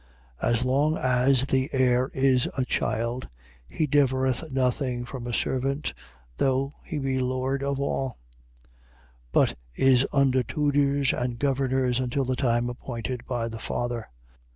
4:1. 0.41 0.49
As 0.49 0.65
long 0.65 0.97
as 0.97 1.45
the 1.45 1.69
heir 1.73 2.09
is 2.15 2.49
a 2.57 2.65
child, 2.65 3.29
he 3.69 3.85
differeth 3.85 4.51
nothing 4.51 5.05
from 5.05 5.27
a 5.27 5.31
servant, 5.31 5.93
though 6.37 6.73
he 6.83 6.97
be 6.97 7.19
lord 7.19 7.61
of 7.61 7.79
all, 7.79 8.17
4:2. 9.31 9.31
But 9.31 9.55
is 9.75 10.07
under 10.11 10.41
tutors 10.41 11.13
and 11.13 11.37
governors 11.37 11.99
until 11.99 12.25
the 12.25 12.35
time 12.35 12.67
appointed 12.67 13.27
by 13.27 13.47
the 13.47 13.59
father. 13.59 14.07